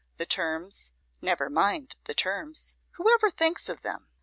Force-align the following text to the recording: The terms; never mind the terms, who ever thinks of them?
The 0.17 0.25
terms; 0.25 0.93
never 1.21 1.47
mind 1.47 1.93
the 2.05 2.15
terms, 2.15 2.75
who 2.93 3.07
ever 3.13 3.29
thinks 3.29 3.69
of 3.69 3.83
them? 3.83 4.09